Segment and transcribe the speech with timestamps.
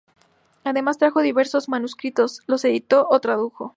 [0.63, 3.69] Además trajo diversos manuscritos, los editó o tradujo.